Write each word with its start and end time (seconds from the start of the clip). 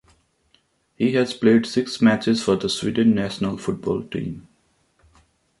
He 0.95 1.13
has 1.13 1.31
played 1.35 1.67
six 1.67 2.01
matches 2.01 2.41
for 2.43 2.55
the 2.55 2.69
Sweden 2.69 3.13
national 3.13 3.59
football 3.59 4.01
team. 4.01 4.47